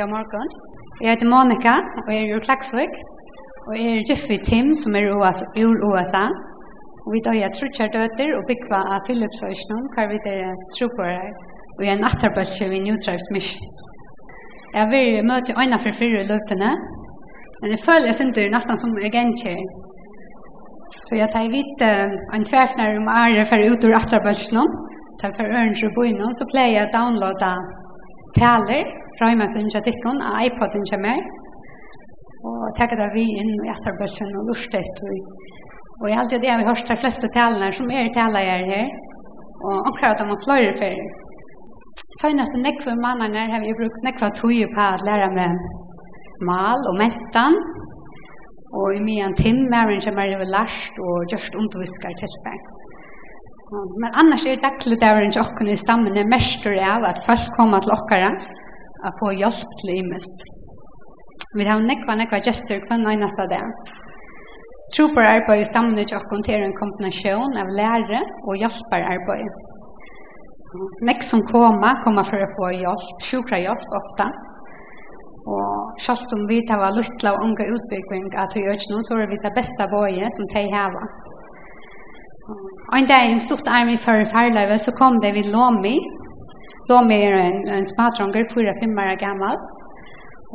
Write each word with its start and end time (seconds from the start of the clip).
God 0.00 0.12
morgon. 0.16 0.48
Jeg 1.02 1.08
heter 1.12 1.28
Monika, 1.34 1.74
og 2.04 2.08
jeg 2.14 2.22
er 2.24 2.30
ur 2.34 2.42
Klagsvik. 2.46 2.94
Og 3.66 3.72
jeg 3.80 3.88
er 3.94 4.04
Jeffy 4.08 4.36
Tim, 4.48 4.66
som 4.82 4.90
er 4.98 5.04
ur 5.64 5.76
USA. 5.88 6.26
Og 7.04 7.08
vi 7.14 7.18
tar 7.24 7.36
jeg 7.42 7.50
trutjar 7.58 7.88
døter 7.96 8.30
og 8.38 8.42
bygva 8.50 8.80
av 8.94 8.98
Philips 9.06 9.40
Øysnum, 9.48 9.82
hver 9.92 10.06
vi 10.12 10.18
der 10.26 10.38
her. 10.46 10.56
Og 11.76 11.82
jeg 11.84 11.92
er 11.94 12.02
nattarbalsje 12.04 12.66
ved 12.72 12.80
New 12.86 12.96
Tribes 13.04 13.28
Mission. 13.34 13.66
Jeg 14.76 14.84
vil 14.92 15.08
møte 15.30 15.58
øyne 15.60 15.78
for 15.82 15.92
fyrir 16.00 16.22
løftene. 16.32 16.70
Men 17.60 17.68
jeg 17.74 17.80
føler 17.88 18.06
jeg 18.10 18.16
synder 18.18 18.54
nesten 18.56 18.76
som 18.82 18.90
jeg 19.04 19.12
gjenkjer. 19.16 19.60
Så 21.06 21.12
jeg 21.20 21.28
tar 21.34 21.54
vidt 21.58 21.80
en 22.36 22.48
tverfnare 22.50 22.96
om 23.00 23.10
ære 23.22 23.44
for 23.50 23.68
ut 23.70 23.82
ur 23.86 23.98
attarbalsje 24.00 24.56
nå. 24.56 24.64
Tar 25.20 25.36
for 25.36 25.46
ørens 25.56 25.84
og 25.86 25.92
bøyne, 25.98 26.26
så 26.38 26.44
pleier 26.52 26.74
jeg 26.76 26.88
å 26.88 26.94
downloade 26.96 27.52
taler 28.40 28.84
Røymasen 29.20 29.70
til 29.72 29.84
tikkun, 29.86 30.20
og 30.26 30.42
iPodden 30.46 30.84
kommer. 30.90 31.18
Og 32.48 32.60
takk 32.78 32.94
det 33.00 33.10
vi 33.16 33.24
inn 33.40 33.52
i 33.56 33.72
etterbøtsen 33.74 34.36
og 34.38 34.46
lortet. 34.48 35.02
Og 36.00 36.06
jeg 36.08 36.20
alltid 36.22 36.44
det 36.44 36.58
vi 36.60 36.68
hørst 36.68 36.92
de 36.92 36.96
fleste 37.02 37.28
talene 37.36 37.72
som 37.76 37.90
er 37.92 38.12
talere 38.16 38.62
her. 38.70 38.86
Og 39.66 39.74
omkrar 39.88 40.14
at 40.14 40.22
de 40.22 40.30
har 40.30 40.40
fløyre 40.44 40.78
ferie. 40.80 41.08
Søgneste 42.20 42.62
nekve 42.62 42.94
mannene 43.04 43.42
har 43.52 43.60
vi 43.64 43.76
brukt 43.80 44.06
nekve 44.06 44.30
tog 44.40 44.56
på 44.76 44.86
å 44.86 45.04
lære 45.08 45.28
med 45.36 45.68
mal 46.48 46.80
og 46.88 46.96
mentan. 47.02 47.58
Og 48.78 48.94
i 48.96 49.02
mye 49.04 49.26
en 49.26 49.36
timme 49.44 49.76
er 49.76 49.90
det 49.90 50.04
kommer 50.06 50.36
over 50.36 50.52
lærst 50.56 51.00
og 51.04 51.32
gjørst 51.32 51.58
undervisker 51.60 52.14
tilbake. 52.20 52.76
Men 54.02 54.16
annars 54.20 54.46
er 54.46 54.56
det 54.56 54.66
daglig 54.66 54.98
der 55.02 55.20
en 55.20 55.36
jokken 55.36 55.68
i 55.70 55.76
stammen 55.78 56.16
er 56.18 56.30
mest 56.30 56.64
av 56.66 57.04
at 57.10 57.20
folk 57.26 57.52
kommer 57.58 57.82
til 57.82 57.94
okkara 57.94 58.30
å 59.06 59.14
få 59.20 59.32
hjelp 59.40 59.78
til 59.80 59.94
imest. 60.00 60.44
Vi 61.58 61.66
har 61.66 61.80
nekva 61.82 62.14
nekva 62.18 62.38
gestur 62.46 62.82
kvann 62.86 63.08
einasta 63.10 63.46
dag. 63.50 63.64
det. 63.64 63.98
Trooper 64.94 65.22
arbeid 65.22 65.62
i 65.62 65.66
stammen 65.68 65.98
i 66.02 66.04
og 66.18 66.28
kontere 66.30 66.66
en 66.66 66.78
kombinasjon 66.78 67.58
av 67.62 67.68
lære 67.78 68.20
og 68.48 68.56
hjelper 68.62 69.04
arbeid. 69.14 69.50
Nek 71.08 71.22
som 71.26 71.42
koma, 71.50 71.92
koma 72.04 72.24
for 72.26 72.42
å 72.42 72.52
få 72.56 72.70
hjelp, 72.74 73.22
sjukra 73.28 73.58
hjelp 73.62 73.94
ofta. 74.00 74.26
Og 75.54 76.00
selv 76.06 76.34
om 76.36 76.42
vi 76.50 76.60
tar 76.66 76.82
var 76.82 76.94
luttla 76.96 77.32
og 77.34 77.44
unga 77.46 77.66
utbygging 77.74 78.26
at 78.42 78.54
vi 78.54 78.64
gjør 78.66 78.82
noen, 78.90 79.06
så 79.06 79.18
er 79.18 79.30
vi 79.30 79.38
det 79.44 79.54
beste 79.58 79.86
bøye 79.94 80.30
som 80.36 80.50
de 80.54 80.64
har. 80.74 80.98
Og 82.90 82.96
en 82.98 83.10
dag 83.10 83.28
i 83.28 83.34
en 83.34 83.46
stort 83.46 83.70
arm 83.70 83.90
i 83.94 83.98
førre 84.04 84.26
farløyve, 84.32 84.78
så 84.78 84.94
kom 84.98 85.18
det 85.22 85.32
vi 85.38 85.46
låmi, 85.54 85.96
De 86.88 86.98
er 87.22 87.32
en, 87.48 87.58
en 87.76 87.86
spadrånger, 87.92 88.44
fyra, 88.54 88.72
fem 88.80 88.96
gammal. 89.24 89.58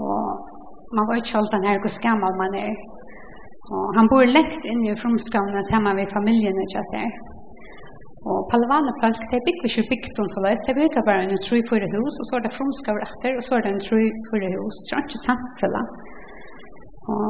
Och 0.03 0.25
man 0.95 1.07
var 1.07 1.15
inte 1.15 1.31
själv 1.33 1.63
här 1.67 1.79
hur 1.83 2.03
gammal 2.07 2.33
man 2.41 2.53
är. 2.67 2.75
Och 3.71 3.87
han 3.97 4.07
bor 4.11 4.25
läkt 4.37 4.63
inne 4.71 4.91
i 4.91 4.95
Fromskåne 5.01 5.61
samman 5.71 5.95
med 5.99 6.09
familjen, 6.17 6.55
jag 6.77 6.85
ser. 6.93 7.09
Og 8.31 8.37
palvane 8.51 8.91
folk, 9.01 9.21
de 9.31 9.37
bygger 9.47 9.67
ikke 9.69 9.89
bygden 9.91 10.27
så 10.33 10.39
løs, 10.45 10.61
de 10.67 10.73
bygger 10.79 11.01
bare 11.09 11.25
en 11.25 11.43
tru 11.47 11.57
fyrre 11.69 11.89
hus, 11.95 12.15
og 12.19 12.25
så 12.27 12.33
er 12.37 12.43
det 12.45 12.55
fromskaver 12.57 13.01
etter, 13.07 13.31
og 13.37 13.43
så 13.45 13.51
er 13.55 13.61
det 13.65 13.71
en 13.73 13.85
tru 13.87 14.01
fyrre 14.29 14.49
hus. 14.57 14.77
Det 14.87 14.93
er 14.95 15.03
ikke 15.05 15.25
samfunnet. 15.29 15.85
Og 17.13 17.27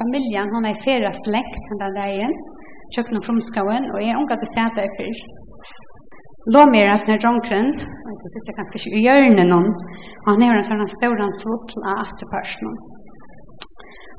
familien, 0.00 0.52
hun 0.54 0.66
er 0.66 0.74
i 0.74 0.82
fyrre 0.86 1.12
slekt 1.24 1.64
den 1.70 1.98
dagen, 2.00 2.34
kjøkken 2.94 3.20
og 3.20 3.26
fromskaven, 3.26 3.84
og 3.94 3.98
jeg 4.06 4.18
unger 4.20 4.36
til 4.40 4.50
sete 4.56 4.88
i 4.88 4.94
fyrre. 4.98 5.43
Låmeran 6.52 6.98
snär 6.98 7.18
og 7.26 7.46
Jag 8.24 8.30
sitter 8.34 8.56
ganske 8.58 8.76
ikke 8.78 8.96
i 8.98 9.04
hjørnet 9.06 9.46
noen, 9.52 9.70
og 10.24 10.28
han 10.32 10.42
er 10.42 10.52
en 10.56 10.66
sån 10.68 10.80
här 10.80 10.92
stor 10.98 11.16
av 11.88 11.96
atterpersonen. 12.04 12.76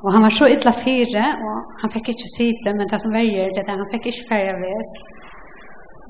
Och 0.02 0.12
han 0.14 0.22
var 0.26 0.30
så 0.30 0.46
illa 0.54 0.72
fire, 0.86 1.24
och 1.46 1.58
han 1.80 1.90
fick 1.94 2.08
inte 2.08 2.28
sitta 2.38 2.68
men 2.76 2.86
det 2.90 2.98
som 3.02 3.10
värjer 3.18 3.46
det 3.54 3.72
han 3.72 3.92
fick 3.92 4.06
ikke 4.06 4.28
färja 4.30 4.54
ves. 4.66 4.92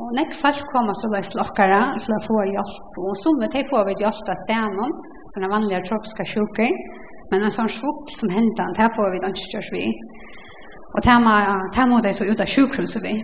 Och 0.00 0.10
nek 0.18 0.30
folk 0.44 0.62
kom 0.72 0.88
så 1.00 1.06
løs 1.14 1.30
lokkere 1.40 1.82
til 2.02 2.12
å 2.18 2.20
få 2.28 2.38
hjälp. 2.54 2.92
Och 3.04 3.16
som 3.22 3.34
de 3.54 3.60
får 3.70 3.82
vi 3.88 3.92
hjelp 4.02 4.28
av 4.32 4.38
stenen, 4.44 4.90
sådana 5.32 5.52
vanliga 5.54 5.80
tropiske 5.88 6.24
sjukor. 6.32 6.72
Men 7.30 7.38
en 7.44 7.56
sån 7.58 7.76
svukt 7.78 8.10
som 8.20 8.28
hände, 8.36 8.64
det 8.78 8.88
får 8.96 9.08
vi 9.12 9.18
ikke 9.28 9.50
görs 9.52 9.70
vi. 9.76 9.86
Och 10.94 11.00
det 11.04 11.10
här 11.76 11.86
må 11.90 11.96
det 12.00 12.14
så 12.14 12.24
ut 12.30 12.40
av 12.44 12.48
sjukhuset 12.54 13.02
vi. 13.08 13.14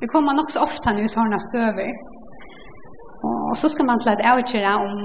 Vi 0.00 0.06
kommer 0.12 0.36
nok 0.36 0.50
så 0.52 0.64
ofte 0.68 0.94
nu 0.96 1.04
sånne 1.08 1.38
støver. 1.48 1.90
Og 3.50 3.56
så 3.60 3.68
skal 3.72 3.88
man 3.90 4.00
til 4.00 4.12
at 4.14 4.24
avgjøre 4.32 4.72
om, 4.86 4.96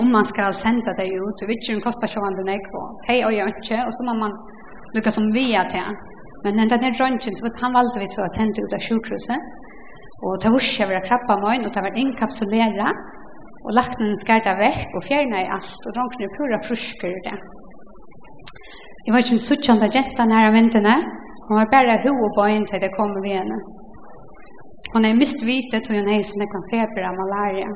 om 0.00 0.08
man 0.16 0.26
skal 0.32 0.54
sende 0.64 0.94
det 0.98 1.08
ut. 1.24 1.46
Vittjeren 1.50 1.84
koster 1.86 2.10
ikke 2.10 2.24
vanlig 2.26 2.44
nek 2.50 2.70
på. 2.74 2.84
Hei 3.08 3.18
og 3.26 3.34
gjør 3.36 3.52
ikke, 3.54 3.78
og 3.86 3.92
så 3.96 4.06
må 4.08 4.14
man 4.22 4.34
lykke 4.96 5.12
som 5.14 5.28
vi 5.36 5.46
er 5.60 5.68
til. 5.74 5.90
Men 6.44 6.58
den 6.58 6.70
der 6.70 6.78
drøntjen, 6.98 7.36
så 7.36 7.50
han 7.62 7.76
valgte 7.78 8.02
vi 8.02 8.08
så 8.14 8.24
å 8.26 8.34
sende 8.34 8.64
ut 8.64 8.76
av 8.76 8.82
sjukhuset. 8.86 9.46
Og 10.26 10.32
det 10.42 10.50
var 10.50 10.64
ikke 10.70 10.90
vært 10.90 11.06
krabba 11.08 11.36
møgn, 11.44 11.66
og 11.66 11.74
det 11.74 11.84
var 11.86 12.00
inkapsulera. 12.02 12.88
Og 13.66 13.70
lagt 13.78 13.98
den 14.00 14.14
skærta 14.22 14.54
vekk, 14.58 14.90
og 14.96 15.06
fjerna 15.06 15.42
i 15.42 15.50
alt, 15.56 15.86
og 15.86 15.94
dronken 15.94 16.26
er 16.26 16.34
pura 16.36 16.58
frusker 16.66 17.14
det. 17.26 17.38
Jeg 19.04 19.14
var 19.14 19.24
ikke 19.24 19.36
en 19.38 19.46
suttjende 19.48 19.88
jenta 19.94 20.26
nære 20.28 20.52
vintene, 20.56 20.94
Hon 21.48 21.56
var 21.60 21.68
bara 21.76 21.94
huvudböjen 22.06 22.64
till 22.68 22.80
det 22.84 22.92
kom 22.98 23.12
vi 23.24 23.30
henne. 23.40 23.58
Hon 24.92 25.04
är 25.08 25.14
mistvitet 25.22 25.84
hur 25.88 25.96
hon 25.98 26.08
är 26.16 26.22
som 26.28 26.38
det 26.40 26.50
kan 26.54 26.64
feber 26.72 27.02
av 27.08 27.14
malaria. 27.22 27.70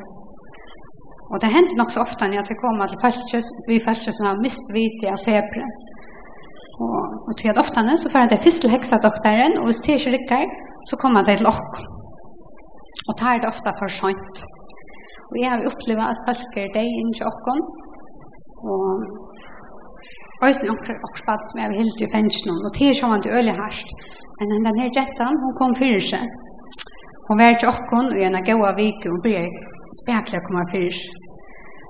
Och 1.30 1.38
det 1.42 1.50
händer 1.56 1.76
nog 1.80 1.90
så 1.92 2.00
ofta 2.06 2.22
när 2.24 2.36
jag 2.40 2.46
kom 2.62 2.76
till 2.90 3.02
fältkes, 3.04 3.46
vi 3.70 3.76
fältkes 3.86 4.16
som 4.16 4.26
har 4.28 4.38
av 5.14 5.20
feber. 5.28 5.62
Och, 6.82 7.04
och 7.26 7.34
till 7.38 7.50
att 7.50 7.62
ofta 7.64 7.78
när 7.82 7.96
så 8.02 8.08
får 8.12 8.30
det 8.32 8.38
först 8.44 8.60
till 8.62 8.74
häxadoktoren 8.76 9.52
och 9.58 9.66
hvis 9.68 9.82
det 9.86 9.92
inte 9.92 10.10
rycker 10.16 10.44
så 10.88 10.94
kommer 11.02 11.20
det 11.24 11.36
till 11.36 11.52
oss. 11.54 11.72
Och 13.08 13.16
tar 13.20 13.36
det 13.40 13.48
ofta 13.54 13.70
för 13.80 13.88
sånt. 14.00 14.34
Och 15.28 15.36
jag 15.42 15.50
har 15.54 15.62
upplevt 15.70 16.08
att 16.12 16.20
folk 16.28 16.52
är 16.64 16.68
det 16.76 16.86
inte 17.02 17.22
oss. 17.32 17.66
Och 18.68 18.92
Øysen 20.46 20.72
onker 20.74 20.96
okkspad 21.06 21.40
som 21.48 21.58
jeg 21.60 21.70
var 21.70 21.80
helt 21.82 22.00
i 22.04 22.12
fengsen 22.14 22.64
og 22.66 22.72
til 22.78 22.92
så 22.98 23.10
han 23.12 23.22
til 23.22 23.34
øyelig 23.36 23.54
hardt. 23.62 23.90
Men 24.38 24.64
den 24.66 24.80
her 24.80 24.88
jettan, 24.96 25.40
hun 25.42 25.54
kom 25.60 25.72
fyrir 25.80 26.04
seg. 26.12 26.24
Hun 27.26 27.38
var 27.38 27.54
ikke 27.54 27.72
okkon 27.74 28.12
og 28.12 28.18
en 28.26 28.38
av 28.38 28.46
gaua 28.48 28.72
vike, 28.82 29.12
hun 29.12 29.22
blir 29.26 29.46
spekla 30.00 30.40
å 30.40 30.46
komme 30.46 30.64
fyrir 30.72 30.94
seg. 30.98 31.18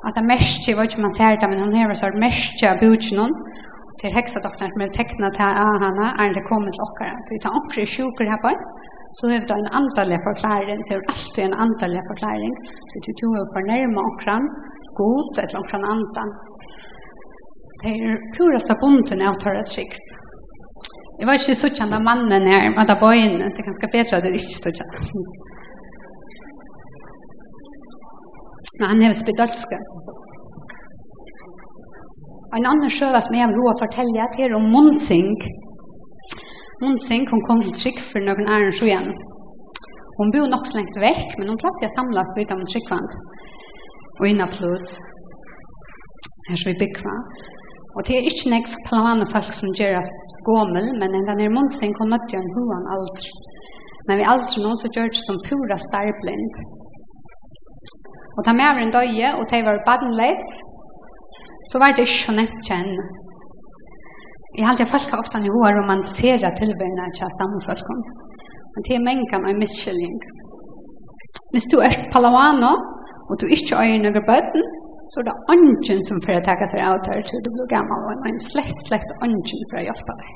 At 0.07 0.17
det 0.19 0.25
mest, 0.33 0.67
jeg 0.67 0.77
vet 0.77 0.91
ikke 0.91 1.01
om 1.01 1.07
man 1.09 1.19
ser 1.19 1.37
det, 1.41 1.49
men 1.51 1.63
hun 1.65 1.79
hever 1.81 1.97
sånn 1.99 2.23
mest 2.27 2.65
av 2.69 2.81
budgjennom, 2.83 3.33
til 4.01 4.15
heksadoktoren 4.19 4.73
som 4.75 4.85
er 4.85 4.97
tekna 4.99 5.29
til 5.37 5.61
henne, 5.85 6.07
er 6.23 6.35
det 6.37 6.49
kommet 6.51 6.75
til 6.75 6.85
okkara. 6.89 7.21
Så 7.25 7.37
vi 7.37 7.43
tar 7.45 7.59
onker 7.59 7.83
i 7.83 7.93
sjuker 7.95 8.33
her 8.33 8.41
på 8.45 8.53
så 9.17 9.29
har 9.29 9.41
vi 9.41 9.49
da 9.51 9.57
en 9.61 9.75
antallig 9.81 10.19
forklaring, 10.27 10.79
det 10.89 10.95
er 10.95 11.03
alltid 11.13 11.43
en 11.45 11.59
antallig 11.65 12.03
forklaring, 12.11 12.55
så 12.91 13.01
vi 13.07 13.15
tog 13.21 13.35
å 13.37 13.51
fornærme 13.55 14.05
okkran, 14.11 14.47
god, 15.01 15.41
eller 15.43 15.59
okkran 15.61 15.85
andan, 15.95 16.31
det 17.83 17.93
er 17.93 18.21
purast 18.37 18.71
av 18.71 18.79
bonden 18.83 19.25
av 19.27 19.39
tørre 19.43 19.63
trygg. 19.67 19.97
Jeg 21.21 21.29
var 21.29 21.39
ikke 21.39 21.55
sånn 21.59 21.95
av 21.95 22.05
mannen 22.07 22.47
her, 22.51 22.69
men 22.75 22.89
da 22.89 22.97
bøyen, 22.99 23.39
det 23.39 23.63
er 23.63 23.69
ganske 23.69 23.91
bedre 23.95 24.19
at 24.19 24.25
det 24.25 24.33
er 24.33 24.39
ikke 24.39 25.09
sånn. 25.09 25.27
Men 28.79 28.89
han 28.91 29.03
er 29.07 29.15
spedalske. 29.15 29.79
En 32.57 32.69
annen 32.69 32.91
sjøve 32.93 33.21
som 33.25 33.37
jeg 33.37 33.45
har 33.45 33.55
lov 33.55 33.71
å 33.71 33.81
fortelle, 33.81 34.27
det 34.37 34.47
er 34.47 34.57
om 34.57 34.67
Monsing. 34.75 35.31
Monsing, 36.83 37.29
hun 37.31 37.45
kom 37.47 37.63
til 37.63 37.77
trygg 37.79 38.03
for 38.03 38.27
noen 38.27 38.51
æren 38.51 38.75
så 38.75 38.89
igjen. 38.89 39.13
Hun 40.19 40.33
bor 40.35 40.51
nok 40.51 40.67
så 40.69 40.79
lengt 40.79 40.99
vekk, 41.01 41.39
men 41.39 41.53
hun 41.53 41.61
klarte 41.63 41.89
å 41.89 41.95
samles 41.95 42.35
vidt 42.37 42.53
av 42.53 42.61
en 42.61 42.69
tryggvand. 42.69 43.17
Og 44.21 44.29
innan 44.29 44.53
plod, 44.53 44.99
her 46.49 46.61
så 46.61 46.73
vi 46.73 46.81
bygger 46.83 47.62
Og 47.97 48.01
det 48.07 48.15
er 48.17 48.29
ikke 48.29 48.53
nek 48.53 48.69
planer 48.89 49.29
folk 49.35 49.55
som 49.57 49.75
gjør 49.79 49.99
oss 50.01 50.13
gommel, 50.49 50.87
men 51.01 51.17
en 51.17 51.27
gang 51.29 51.41
er 51.45 51.57
monsen 51.57 51.97
kom 51.97 52.13
nødt 52.13 52.29
til 52.31 52.41
en 52.41 52.53
hoan 52.55 52.87
aldri. 52.95 53.33
Men 54.07 54.19
vi 54.21 54.31
aldri 54.35 54.63
nå 54.63 54.73
så 54.81 54.91
gjør 54.95 55.11
det 55.13 55.21
som 55.21 55.43
pura 55.49 55.77
starblind. 55.89 56.55
Og 58.37 58.41
ta 58.47 58.55
med 58.57 58.69
over 58.71 58.83
en 58.85 58.95
døye, 58.97 59.29
og 59.39 59.45
de 59.51 59.61
var 59.67 59.85
badenleis, 59.89 60.45
så 61.71 61.79
var 61.81 61.93
det 61.93 62.07
ikke 62.07 62.23
så 62.25 62.47
kjenn. 62.69 62.95
Jeg 64.59 64.69
halte 64.69 64.89
folk 64.95 65.13
har 65.13 65.23
ofte 65.23 65.39
en 65.39 65.53
hoa 65.55 65.71
romantisera 65.77 66.49
tilværende 66.61 67.13
til 67.17 67.31
stammefolken. 67.37 68.01
Men 68.73 68.85
det 68.87 68.95
er 68.97 69.07
mengen 69.09 69.47
av 69.49 69.61
miskylling. 69.63 70.19
Hvis 71.53 71.69
du 71.73 71.77
er 71.87 71.97
palawano, 72.13 72.73
og 73.29 73.35
du 73.41 73.47
ikke 73.47 73.79
øyer 73.83 74.01
noen 74.03 74.27
bøten, 74.31 74.65
så 75.11 75.21
er 75.21 75.27
det 75.27 75.35
er 75.35 75.53
ånden 75.55 76.05
som 76.09 76.21
får 76.25 76.45
takke 76.47 76.69
seg 76.71 76.85
av 76.87 77.01
til 77.07 77.23
til 77.29 77.43
du 77.45 77.51
blir 77.55 77.73
gammel, 77.75 78.05
og 78.09 78.29
en 78.31 78.41
slett, 78.51 78.79
slett 78.87 79.17
ånden 79.25 79.67
for 79.71 79.81
å 79.81 79.87
hjelpe 79.89 80.17
deg. 80.21 80.31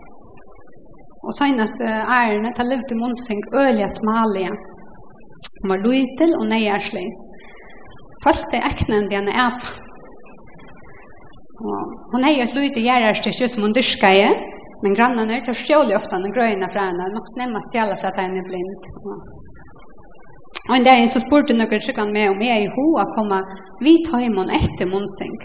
Og 1.26 1.34
senest 1.34 1.80
er 1.82 2.34
det 2.44 2.52
til 2.58 2.68
livet 2.70 2.92
i 2.94 2.98
Monseng, 3.00 3.42
ølige, 3.62 3.88
smalige, 3.98 4.52
som 5.54 5.72
var 5.72 5.82
lytel 5.86 6.34
og 6.38 6.44
nøyerslig. 6.52 7.06
Først 8.24 8.54
er 8.56 8.68
eknen 8.70 9.10
han 9.12 9.32
er 9.32 9.56
på. 9.60 9.72
Hun 12.12 12.22
har 12.22 12.42
et 12.44 12.54
lyte 12.54 12.84
gjerrerstykke 12.84 13.48
som 13.48 13.64
hun 13.64 13.74
dyrker 13.74 14.20
i, 14.20 14.28
men 14.84 14.96
grannene 14.98 15.38
er 15.38 15.42
til 15.46 15.54
å 15.54 15.60
stjåle 15.62 15.96
ofte 15.96 16.20
den 16.20 16.34
grøyene 16.36 16.68
fra 16.72 16.90
henne, 16.90 17.08
nok 17.16 17.32
nemmest 17.40 17.72
stjåle 17.72 17.96
fra 18.00 18.12
at 18.12 18.20
hun 18.22 18.38
er 18.38 18.46
blind. 18.46 18.90
Og 19.08 19.35
En 20.74 20.82
dag 20.82 21.04
så 21.12 21.20
spurte 21.22 21.54
noen 21.54 21.82
tryggvann 21.82 22.10
meg 22.14 22.32
om 22.32 22.40
jeg 22.42 22.50
er 22.56 22.64
i 22.64 22.72
hoa 22.74 23.04
komme 23.14 23.38
vi 23.84 23.92
tar 24.08 24.24
imon 24.26 24.50
etter 24.50 24.88
Monseng. 24.90 25.36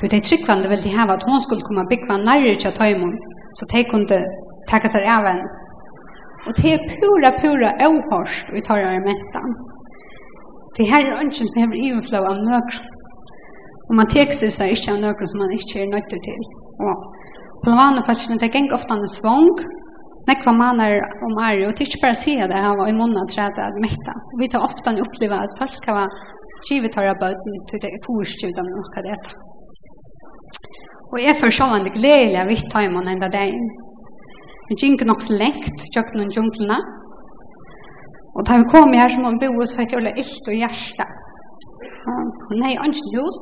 Så 0.00 0.08
de 0.10 0.18
tryggvann 0.26 0.64
det 0.64 0.70
ville 0.72 0.94
hava 0.96 1.14
at 1.14 1.26
hun 1.28 1.42
skulle 1.44 1.66
komme 1.68 1.86
byggva 1.90 2.16
nærre 2.18 2.56
til 2.56 2.70
å 2.70 2.74
ta 2.74 2.86
Tøymon, 2.88 3.14
så 3.54 3.68
de 3.70 3.82
kunne 3.90 4.18
takke 4.70 4.90
seg 4.90 5.06
av 5.16 5.28
henne. 5.30 5.50
Og 6.48 6.56
det 6.58 6.72
er 6.72 6.86
pura, 6.96 7.30
pura 7.42 7.70
avhørst 7.86 8.50
vi 8.54 8.64
tar 8.66 8.82
av 8.88 9.04
mentan. 9.06 9.54
Det 10.76 10.88
her 10.90 11.06
er 11.06 11.20
ønsken 11.22 11.46
som 11.46 11.60
hever 11.60 11.82
iverflå 11.86 12.22
av 12.30 12.40
nøkron. 12.48 12.96
Og 13.90 13.96
man 13.98 14.10
tekster 14.10 14.50
seg 14.54 14.72
ikke 14.74 14.94
av 14.94 15.02
nøkron 15.04 15.30
som 15.30 15.42
man 15.44 15.54
ikke 15.54 15.82
er 15.82 15.90
nøytter 15.92 16.22
til. 16.26 16.42
Og 16.86 16.94
på 17.62 17.76
vannet 17.78 18.06
faktisk, 18.08 18.40
det 18.40 18.50
gikk 18.54 18.74
ofte 18.74 18.96
en 18.96 19.14
svong, 19.18 19.50
nekva 20.28 20.52
manar 20.52 20.96
om 21.26 21.38
Ari, 21.40 21.64
og 21.66 21.76
tykker 21.78 22.02
bare 22.02 22.16
å 22.16 22.20
si 22.20 22.36
det 22.36 22.64
her 22.64 22.76
var 22.78 22.90
i 22.90 22.96
munnen 22.96 23.30
tredje 23.30 23.66
at 23.66 23.78
metta. 23.82 24.14
Og 24.32 24.42
vi 24.42 24.48
tar 24.52 24.66
ofte 24.66 24.94
oppleva 25.04 25.44
at 25.44 25.56
folk 25.60 25.88
har 25.88 26.08
givet 26.68 26.96
her 26.98 27.14
bøten 27.20 27.62
til 27.70 27.82
det 27.82 27.92
forstudene 28.04 28.66
om 28.66 28.74
noe 28.76 28.98
av 29.00 29.06
dette. 29.08 29.38
Og 31.10 31.18
jeg 31.18 31.38
får 31.40 31.54
sånn 31.56 31.72
så 31.72 31.78
en 31.80 31.94
gledelig 31.94 32.38
av 32.38 32.50
i 32.52 32.90
munnen 32.92 33.14
enda 33.16 33.30
dagen. 33.32 33.70
Vi 34.68 34.76
gikk 34.78 35.02
nok 35.08 35.22
så 35.24 35.38
lengt, 35.40 35.86
kjøkken 35.94 36.22
og 36.22 36.36
djunglene. 36.36 36.78
Og 38.38 38.44
da 38.46 38.60
vi 38.60 38.68
kom 38.70 38.92
her 38.94 39.10
som 39.10 39.26
om 39.26 39.38
bo, 39.40 39.48
så 39.66 39.80
fikk 39.80 39.96
jeg 39.96 40.02
ole 40.02 40.12
illt 40.22 40.50
og 40.52 40.60
hjerte. 40.60 41.06
Og 42.12 42.52
nei, 42.60 42.76
ønsken 42.78 43.16
hus. 43.18 43.40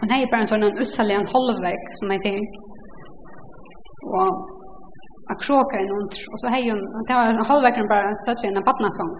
Og 0.00 0.06
nei, 0.08 0.22
bare 0.30 0.46
en 0.46 0.50
sånn 0.52 0.64
en 0.64 0.80
usselig 0.80 1.18
en 1.18 1.28
holvvegg 1.34 1.92
som 1.98 2.14
jeg 2.14 2.24
til. 2.24 2.40
Og 4.08 4.57
att 5.30 5.42
kråka 5.46 5.76
en 5.82 5.92
under. 5.98 6.20
og 6.32 6.36
så 6.40 6.46
hei 6.54 6.64
hun, 6.70 6.82
det 7.06 7.14
var 7.18 7.26
en 7.28 7.48
halvvägen 7.50 7.90
bare 7.92 8.06
en 8.10 8.22
støtt 8.22 8.42
vid 8.42 8.50
en 8.50 8.68
badnasong. 8.68 9.14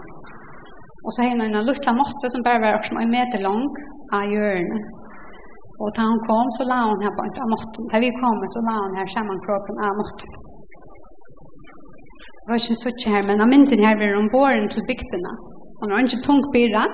Og 1.07 1.11
så 1.13 1.19
hei 1.23 1.31
hun 1.35 1.45
en 1.45 1.69
luttla 1.69 1.93
måtte 2.01 2.27
som 2.33 2.47
bare 2.47 2.63
var 2.65 2.79
också 2.79 2.91
en 2.95 3.15
meter 3.17 3.41
lang 3.49 3.65
av 4.17 4.25
hjörnet. 4.33 4.85
Og 5.83 5.89
da 5.97 6.03
hun 6.11 6.21
kom 6.29 6.49
så 6.57 6.63
la 6.73 6.79
hun 6.91 7.05
her 7.05 7.13
på 7.17 7.23
av 7.45 7.51
måtten. 7.55 7.83
Da 7.91 7.97
vi 8.05 8.11
kom 8.23 8.39
så 8.55 8.61
la 8.69 8.77
hun 8.85 8.99
her 8.99 9.09
sammen 9.17 9.39
kroppen 9.47 9.77
av 9.87 9.93
måtten. 10.01 10.33
Det 12.41 12.49
var 12.51 12.61
ikke 12.63 12.83
så 12.83 12.89
ikke 12.93 13.13
her, 13.15 13.25
men 13.29 13.43
av 13.45 13.49
mynden 13.53 13.85
her 13.87 13.95
var 14.01 14.17
hun 14.19 14.35
båren 14.37 14.69
til 14.73 14.83
bygdene. 14.91 15.33
Hun 15.81 15.91
har 15.93 15.99
ikke 16.01 16.27
tung 16.29 16.43
byra, 16.55 16.85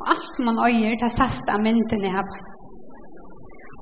og 0.00 0.04
alt 0.12 0.28
som 0.34 0.48
hun 0.48 0.60
øyer, 0.68 0.94
det 1.00 1.08
er 1.08 1.20
sast 1.22 1.46
av 1.54 1.58
mynden 1.66 2.04
her 2.16 2.24
på. 2.30 2.36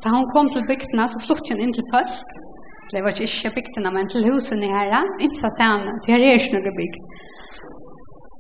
Da 0.03 0.09
hun 0.17 0.31
kom 0.35 0.47
til 0.51 0.65
bygdene, 0.71 1.05
så 1.13 1.19
flyttet 1.27 1.53
hun 1.53 1.63
inn 1.65 1.75
til 1.77 1.87
folk, 1.95 2.31
det 2.93 3.03
var 3.05 3.23
ikke 3.27 3.55
bygdene, 3.57 3.91
men 3.97 4.09
til 4.13 4.27
husene 4.29 4.69
her, 4.75 4.91
ikke 4.95 5.27
imsa 5.27 5.51
stedene, 5.55 5.93
til 6.03 6.15
her 6.15 6.23
er 6.27 6.39
ikke 6.39 6.59
noe 6.59 6.75
bygd. 6.81 7.03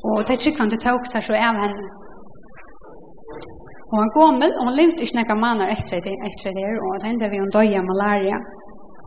Og 0.08 0.18
det 0.26 0.34
er 0.34 0.46
ikke 0.50 0.68
det 0.72 0.80
tok 0.84 1.04
seg 1.10 1.26
så 1.26 1.36
av 1.48 1.58
henne. 1.64 1.88
Og 3.90 3.96
han 4.00 4.12
gommel, 4.14 4.52
og 4.58 4.68
han 4.68 4.78
levde 4.78 5.04
ikke 5.04 5.18
noen 5.18 5.42
manner 5.44 5.72
etter 5.74 6.02
det, 6.06 6.14
etter 6.28 6.54
det, 6.56 6.66
og 6.86 6.98
det 7.00 7.08
hendte 7.10 7.30
vi 7.32 7.42
hun 7.42 7.54
døg 7.56 7.74
av 7.78 7.88
malaria. 7.90 8.38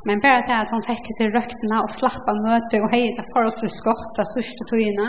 Men 0.07 0.24
bare 0.24 0.44
det 0.48 0.57
at 0.63 0.74
hun 0.75 0.84
fikk 0.84 1.07
seg 1.18 1.31
røktene 1.31 1.78
og 1.84 1.94
slapp 1.98 2.28
av 2.31 2.42
møte 2.44 2.81
og 2.84 2.92
heit 2.92 3.22
oss 3.22 3.31
forholdsvis 3.36 3.78
skott 3.80 4.19
av 4.19 4.28
sørste 4.34 4.68
togene, 4.72 5.07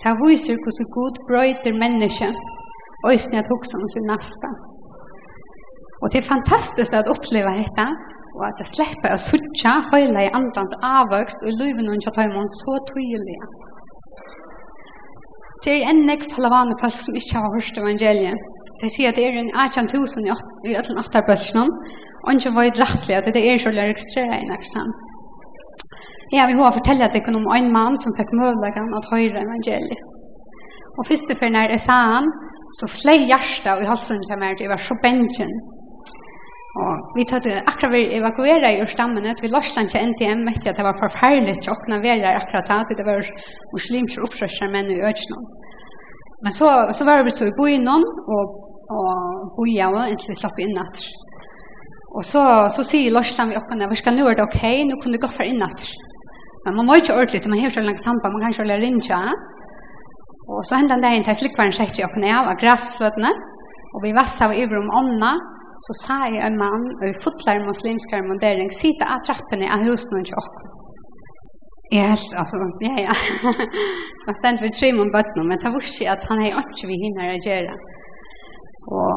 det 0.00 0.14
viser 0.22 0.56
hvordan 0.64 0.94
god 0.96 1.18
brøyter 1.28 1.76
mennesket, 1.76 2.38
og 3.04 3.12
øyne 3.12 3.42
at 3.42 3.50
hoksa 3.52 3.76
om 3.76 3.88
sin 3.92 4.08
nasta. 4.08 4.50
Og 6.00 6.06
det 6.08 6.22
er 6.22 6.32
fantastisk 6.34 6.96
at 6.96 7.12
oppleva 7.12 7.52
dette, 7.58 7.86
og 8.40 8.46
at 8.48 8.60
jeg 8.62 8.70
slipper 8.72 9.12
å 9.12 9.20
suttje 9.20 9.72
høyla 9.90 10.22
i 10.24 10.30
andans 10.36 10.72
avvøkst 10.80 11.42
og 11.44 11.50
i 11.50 11.56
løyven 11.58 11.90
hun 11.92 12.00
kjatt 12.04 12.20
høymon 12.22 12.48
så 12.54 12.76
tydelig. 12.88 13.36
Det 15.64 15.74
er 15.76 15.90
en 15.90 16.06
nek 16.08 16.24
palavane 16.32 16.78
folk 16.80 16.96
som 16.96 17.18
ikke 17.20 17.42
har 17.44 17.52
hørt 17.52 17.80
evangeliet. 17.82 18.46
De 18.80 18.88
sier 18.88 19.12
at 19.12 19.18
det 19.20 19.26
er 19.28 19.36
en 19.36 19.50
18.000 19.52 20.30
i 20.70 20.76
ætlen 20.80 21.00
atterbøtsjonen, 21.02 21.74
og 22.24 22.30
ikke 22.32 22.54
var 22.56 22.70
rettelig 22.80 23.18
at 23.18 23.28
det 23.36 23.42
er 23.44 23.60
så 23.60 23.72
løy 23.74 23.90
registrere 23.90 24.38
i 24.40 24.48
nærksan. 24.48 24.94
Ja, 26.32 26.46
vi 26.48 26.56
har 26.56 26.72
fortellet 26.72 27.10
at 27.10 27.12
det 27.12 27.20
er 27.26 27.36
om 27.36 27.50
en 27.52 27.68
mann 27.74 27.98
som 28.00 28.16
fikk 28.16 28.32
møvleggen 28.40 28.88
at 28.96 29.10
høyre 29.12 29.44
evangeliet. 29.44 30.06
Og 30.96 31.06
første 31.10 31.36
for 31.36 31.52
når 31.52 31.74
jeg 31.74 31.82
sa 31.84 31.98
han, 32.14 32.32
så 32.78 32.88
flei 32.88 33.18
hjertet 33.28 33.84
i 33.84 33.90
halsen 33.90 34.24
til 34.24 34.40
meg, 34.40 34.56
det 34.56 34.70
var 34.72 34.80
så 34.80 34.96
bensjen, 35.04 35.52
Og 36.78 37.14
vi 37.16 37.24
tatt 37.26 37.48
akkurat 37.50 37.92
vi 37.96 38.02
evakuera 38.14 38.68
i 38.70 38.82
urstammene, 38.84 39.34
vi 39.42 39.50
lorsland 39.50 39.90
til 39.90 40.12
NTM, 40.12 40.44
vet 40.46 40.62
jeg 40.62 40.70
at 40.70 40.78
det 40.78 40.86
var 40.86 40.98
forferdelig 41.00 41.56
til 41.58 41.72
åkna 41.74 41.98
vera 42.04 42.36
akkurat 42.38 42.70
da, 42.70 42.78
det 42.86 43.06
var 43.08 43.26
muslimske 43.74 44.22
opprørsar 44.22 44.70
menn 44.70 44.92
i 44.94 45.00
Ødsnå. 45.08 45.40
Men 46.44 46.54
så, 46.54 46.68
så 46.94 47.04
var 47.08 47.24
vi 47.26 47.34
så 47.34 47.50
i 47.50 47.56
boi 47.58 47.74
noen, 47.82 48.06
og, 48.36 48.54
og 48.94 49.50
boi 49.58 49.74
av, 49.82 49.98
inntil 50.12 50.30
vi 50.30 50.38
slapp 50.38 50.62
inn 50.62 50.78
at. 50.78 51.02
Og 52.14 52.22
så, 52.26 52.44
så 52.74 52.86
sier 52.86 53.12
lorsland 53.14 53.50
vi 53.50 53.58
åkna, 53.58 53.90
vi 53.90 53.98
skal 53.98 54.14
nu 54.14 54.24
er 54.30 54.38
det 54.38 54.46
ok, 54.46 54.62
nu 54.86 54.96
kunne 55.02 55.18
du 55.18 55.24
gå 55.26 55.34
for 55.34 55.50
inn 55.50 55.66
at. 55.66 55.90
Men 56.64 56.78
man 56.78 56.86
må 56.86 57.00
ikke 57.00 57.18
ordentlig, 57.18 57.42
man 57.50 57.58
har 57.58 57.72
ikke 57.72 57.82
langt 57.82 58.02
samband, 58.04 58.30
man 58.30 58.44
kan 58.44 58.54
ikke 58.54 58.62
ordentlig 58.62 58.82
rinja. 58.86 59.20
Og 60.50 60.64
så 60.66 60.78
hendan 60.78 61.02
det 61.02 61.16
en 61.16 61.26
til 61.26 61.38
flikvaren 61.42 61.74
sett 61.74 61.98
i 61.98 62.06
åkna 62.06 62.34
av, 62.38 62.50
av 62.52 62.58
grasfløtene, 62.62 63.30
og 63.90 64.04
vi 64.04 64.14
vassar 64.14 64.54
over 64.54 64.78
om 64.80 64.92
ånda, 65.00 65.34
så 65.84 65.96
sa 66.04 66.16
jeg 66.28 66.42
en 66.44 66.58
mann 66.60 66.84
i 67.06 67.12
fotlar 67.24 67.62
muslimskar 67.64 68.20
armondering 68.20 68.70
sitte 68.74 69.06
av 69.08 69.22
trappene 69.26 69.68
av 69.74 69.84
husen 69.88 70.18
og 70.20 70.32
tjokk. 70.32 70.62
Jeg 71.90 72.06
helt, 72.06 72.34
altså, 72.40 72.58
ja, 72.86 72.94
ja. 73.06 73.14
Man 74.26 74.36
stendte 74.38 74.66
ved 74.66 74.76
trim 74.78 75.00
om 75.02 75.10
bøttene, 75.14 75.46
men 75.48 75.58
det 75.62 75.72
var 75.74 75.86
ikke 75.86 76.10
at 76.12 76.26
han 76.30 76.42
er 76.44 76.58
ikke 76.60 76.90
vi 76.90 76.98
hinner 77.04 77.32
å 77.32 77.38
gjøre. 77.46 77.78
Og 78.98 79.10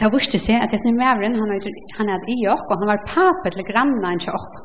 det 0.00 0.08
var 0.08 0.26
ikke 0.26 0.40
seg 0.42 0.64
at 0.64 0.74
jeg 0.74 0.82
snur 0.82 0.96
med 0.98 1.38
han 1.38 1.54
er, 1.54 1.70
han 2.00 2.10
er 2.14 2.26
i 2.34 2.36
jokk, 2.42 2.66
og 2.66 2.82
han 2.82 2.90
var 2.90 3.06
papet 3.12 3.54
til 3.54 3.68
grannen 3.70 4.24
tjokk. 4.24 4.64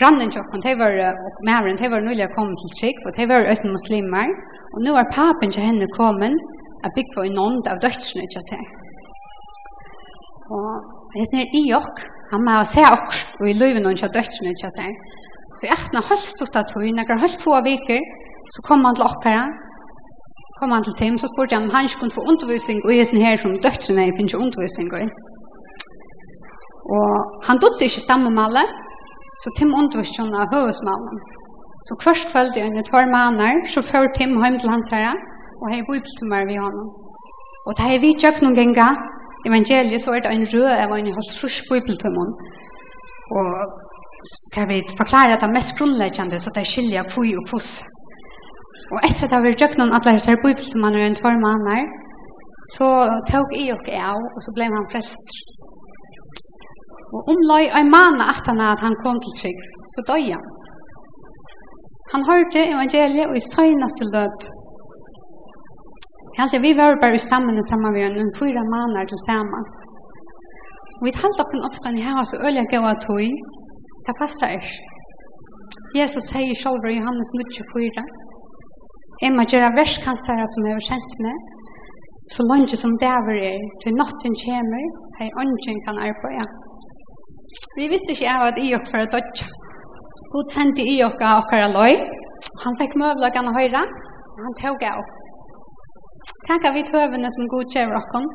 Grannen 0.00 0.34
tjokk, 0.34 0.52
de 0.66 0.74
var, 0.82 0.98
og 1.14 1.40
med 1.46 1.80
de 1.80 1.92
var 1.94 2.04
nøylig 2.04 2.28
kommet 2.36 2.60
til 2.60 2.74
trygg, 2.76 3.02
og 3.06 3.16
de 3.16 3.28
var 3.30 3.48
også 3.54 3.70
muslimer, 3.70 4.36
og 4.74 4.84
nå 4.84 4.98
var 4.98 5.14
papen 5.14 5.52
til 5.54 5.64
henne 5.68 5.88
kommet, 5.96 6.36
at 6.84 6.94
bygge 6.96 7.14
for 7.14 7.28
en 7.28 7.42
ånd 7.46 7.68
av 7.70 7.80
dødsene, 7.84 8.26
til 8.34 8.44
seg. 8.50 8.81
Og 10.52 11.16
jeg 11.16 11.28
er 11.40 11.56
i 11.58 11.62
jokk, 11.70 11.98
han 12.32 12.44
må 12.46 12.54
se 12.68 12.84
okk, 12.96 13.10
og 13.40 13.48
i 13.48 13.58
løyven 13.60 13.86
hun 13.88 13.98
kjøtt 14.00 14.16
døttene 14.16 14.54
kjøtt 14.60 14.78
seg. 14.78 14.92
Så 15.56 15.66
i 15.66 15.72
eftene 15.74 16.04
holdt 16.08 16.28
stått 16.28 16.58
av 16.60 16.68
tog, 16.70 16.84
når 16.84 17.10
han 17.12 17.22
holdt 17.24 17.42
få 17.44 17.58
viker, 17.66 18.00
så 18.52 18.64
kom 18.68 18.84
han 18.86 18.96
til 18.96 19.08
okkara, 19.08 19.44
kom 20.58 20.72
han 20.74 20.84
til 20.86 20.96
Tim, 21.00 21.18
så 21.18 21.28
spurte 21.30 21.56
han 21.56 21.68
om 21.68 21.74
han 21.74 21.88
ikke 21.88 22.00
kunne 22.02 22.16
få 22.16 22.24
undervisning, 22.32 22.80
og 22.84 22.92
jeg 22.92 23.02
hesten 23.02 23.24
her 23.24 23.36
som 23.42 23.58
døttene 23.66 24.06
jeg 24.06 24.16
finner 24.16 24.32
ikke 24.32 24.44
undervisning 24.46 24.88
i. 25.02 25.04
Og 26.96 27.10
han 27.48 27.60
dødde 27.62 27.88
ikke 27.88 28.06
stammemalle, 28.06 28.64
så 29.42 29.48
Tim 29.56 29.70
underviste 29.80 30.22
hun 30.22 30.34
av 30.40 30.52
høvesmalen. 30.54 31.22
Så 31.86 31.92
først 32.04 32.28
kveld 32.30 32.56
i 32.58 32.64
under 32.68 32.84
tvær 32.88 33.06
måneder, 33.16 33.62
så 33.72 33.80
førte 33.90 34.14
Tim 34.18 34.36
hjem 34.42 34.58
til 34.58 34.72
hans 34.74 34.92
herre, 34.94 35.14
og 35.60 35.66
hei 35.72 35.80
bibeltummer 35.88 36.44
vi 36.50 36.60
honom. 36.64 36.88
Og 37.66 37.72
da 37.78 37.88
hei 37.90 37.98
vi 38.04 38.12
tjøkken 38.20 38.48
noen 38.48 38.58
ganger, 38.60 39.00
evangeliet 39.48 40.02
så 40.02 40.14
er 40.14 40.24
det 40.24 40.32
en 40.32 40.46
rød 40.54 40.74
av 40.84 40.92
en 40.96 41.14
halvtrus 41.18 41.56
bibeltømmen. 41.70 42.30
Og 43.38 43.50
kan 44.54 44.68
vi 44.72 44.78
forklare 45.00 45.34
at 45.34 45.42
det 45.42 45.48
er 45.48 45.56
mest 45.58 45.74
grunnleggende, 45.78 46.40
så 46.40 46.48
det 46.54 46.62
er 46.62 46.72
skiljer 46.72 47.10
kvøy 47.12 47.30
og 47.40 47.44
kvøs. 47.50 47.70
Og 48.92 48.98
etter 49.08 49.24
at 49.24 49.32
jeg 49.32 49.38
har 49.38 49.58
gjort 49.60 49.78
noen 49.80 49.94
atler 49.96 50.18
ser 50.22 50.42
bibeltømmen 50.44 50.98
rundt 51.02 51.22
for 51.24 51.42
mannen, 51.46 51.92
så 52.74 52.88
tok 53.30 53.54
jeg 53.58 53.74
og 53.74 53.88
jeg 53.88 54.02
av, 54.12 54.22
og 54.34 54.40
så 54.44 54.54
ble 54.56 54.68
han 54.76 54.90
frelst. 54.92 55.28
Og 57.12 57.30
omløy 57.32 57.64
en 57.80 57.92
mann 57.92 58.20
at 58.32 58.46
han 58.48 58.60
at 58.72 58.84
han 58.86 58.96
kom 59.02 59.18
til 59.20 59.34
trygg, 59.40 59.60
så 59.92 60.04
døg 60.10 60.28
han. 60.34 60.44
Han 62.12 62.26
hørte 62.30 62.68
evangeliet 62.74 63.30
og 63.30 63.36
i 63.36 63.46
søgnas 63.52 63.96
til 63.98 64.12
død, 64.16 64.38
Alltså 66.40 66.58
vi 66.66 66.70
var 66.80 67.00
bara 67.02 67.14
i 67.14 67.22
stammen 67.28 67.62
samman 67.70 67.92
med 67.92 68.16
en 68.22 68.32
fyra 68.40 68.62
månader 68.74 69.06
tillsammans. 69.12 69.72
Vi 71.04 71.10
hade 71.20 71.36
dock 71.40 71.52
en 71.54 71.64
ofta 71.70 71.88
ni 71.90 72.00
här 72.06 72.24
så 72.30 72.36
öliga 72.46 72.64
goa 72.72 72.94
tui. 73.06 73.28
Det 74.06 74.14
passar 74.22 74.48
er. 74.58 74.66
Jesus 75.98 76.24
säger 76.32 76.54
själv 76.62 76.82
i 76.90 76.94
Johannes 76.98 77.28
24. 77.56 78.02
Emma 79.26 79.42
gera 79.52 79.68
värskansare 79.80 80.44
som 80.52 80.62
över 80.70 80.84
sent 80.90 81.14
med. 81.24 81.38
Så 82.32 82.40
långt 82.50 82.70
som 82.82 82.92
det 83.00 83.10
är 83.20 83.28
er, 83.50 83.60
till 83.82 83.94
natten 84.02 84.32
kommer, 84.44 84.84
hej 85.18 85.30
ongen 85.42 85.78
kan 85.86 85.96
arbeta. 86.06 86.56
Vi 87.78 87.84
visste 87.92 88.12
ikke 88.12 88.28
av 88.34 88.42
at 88.50 88.58
i 88.66 88.68
og 88.76 88.84
for 88.90 88.98
å 89.04 89.10
dødja. 89.14 89.46
Gud 90.32 90.46
sendte 90.56 90.82
i 90.94 90.96
og 91.06 91.18
av 91.30 91.40
okkara 91.42 91.68
løy. 91.78 91.94
Han 92.64 92.78
fikk 92.80 92.92
møvlagan 93.02 93.50
å 93.50 93.56
høyra. 93.58 93.82
Han 94.44 94.54
tog 94.62 94.78
av 94.92 95.02
Takk 96.48 96.66
av 96.68 96.76
vi 96.76 96.82
tøvene 96.86 97.28
som 97.34 97.50
godkjøver 97.52 97.98
okken. 97.98 98.26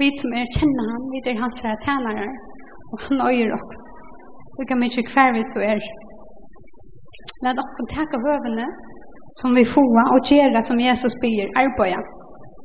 Vi 0.00 0.08
som 0.20 0.34
er 0.36 0.48
kjenner 0.56 0.90
han, 0.92 1.04
vi 1.12 1.20
er 1.24 1.38
hans 1.40 1.62
her 1.64 1.76
tænere, 1.84 2.26
og 2.92 3.04
han 3.06 3.22
øyer 3.28 3.54
okken. 3.56 3.84
Vi 4.58 4.66
kan 4.68 4.80
mye 4.80 5.04
hver 5.12 5.30
vi 5.36 5.44
så 5.52 5.62
er. 5.72 5.80
La 7.44 7.54
okken 7.64 7.88
takk 7.92 8.16
av 8.18 8.26
høvene 8.28 8.66
som 9.40 9.56
vi 9.56 9.64
får, 9.74 9.96
og 10.14 10.28
gjøre 10.32 10.62
som 10.68 10.80
Jesus 10.88 11.16
byr, 11.22 11.48
arbeidet. 11.62 12.04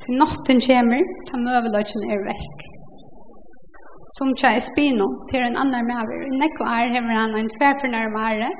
Til 0.02 0.18
natten 0.20 0.58
kommer, 0.66 1.02
ta 1.28 1.40
møveløkken 1.46 2.04
er 2.12 2.22
vekk. 2.28 2.64
Som 4.16 4.32
tja 4.36 4.50
er 4.56 4.64
spino 4.64 5.06
til 5.30 5.44
en 5.46 5.56
annan 5.62 5.88
maver. 5.88 6.24
Nekko 6.40 6.66
er 6.68 6.92
hever 6.94 7.20
han 7.20 7.36
en 7.38 7.52
tverfornærmare. 7.54 8.50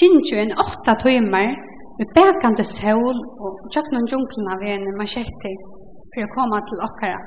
Gintjuen 0.00 0.52
åtta 0.64 0.96
tøymer 1.04 1.54
med 1.98 2.12
bækande 2.16 2.64
sol 2.78 3.18
og 3.44 3.52
tjøkna 3.74 4.02
og 4.02 4.10
djunglene 4.10 4.54
av 4.54 4.64
en 4.72 4.86
machete 5.00 5.52
for 6.12 6.24
å 6.24 6.32
komme 6.36 6.60
til 6.70 6.84
okkara. 6.86 7.20